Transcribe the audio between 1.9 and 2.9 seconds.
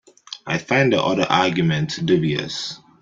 dubious.